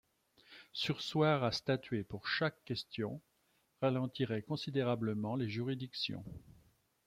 [0.73, 3.21] Surseoir à statuer pour chaque question
[3.83, 6.23] ralentirait considérablement les juridictions.